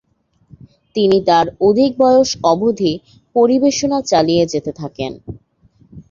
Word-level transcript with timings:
তিনি 0.95 1.17
তাঁর 1.27 1.45
অধিক 1.61 1.91
বয়স 1.99 2.29
অবধি 2.51 2.93
পরিবেশনা 3.35 3.97
চালিয়ে 4.11 4.43
যেতে 4.53 4.71
থাকেন। 4.73 5.11